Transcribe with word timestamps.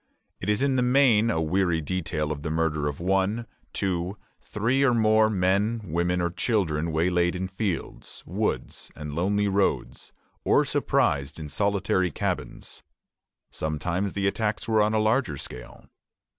It 0.39 0.49
is 0.49 0.63
in 0.63 0.77
the 0.77 0.81
main 0.81 1.29
a 1.29 1.39
weary 1.39 1.79
detail 1.79 2.31
of 2.31 2.41
the 2.41 2.49
murder 2.49 2.87
of 2.87 2.99
one, 2.99 3.45
two, 3.71 4.17
three, 4.41 4.81
or 4.81 4.95
more 4.95 5.29
men, 5.29 5.79
women, 5.85 6.21
or 6.21 6.31
children 6.31 6.91
waylaid 6.91 7.35
in 7.35 7.47
fields, 7.47 8.23
woods, 8.25 8.89
and 8.95 9.13
lonely 9.13 9.47
roads, 9.47 10.11
or 10.43 10.65
surprised 10.65 11.39
in 11.39 11.49
solitary 11.49 12.09
cabins. 12.09 12.81
Sometimes 13.51 14.15
the 14.15 14.25
attacks 14.25 14.67
were 14.67 14.81
on 14.81 14.95
a 14.95 14.99
larger 14.99 15.37
scale. 15.37 15.85